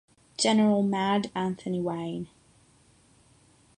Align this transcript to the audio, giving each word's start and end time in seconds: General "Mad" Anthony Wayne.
General 0.35 0.81
"Mad" 0.81 1.29
Anthony 1.35 1.79
Wayne. 1.79 2.27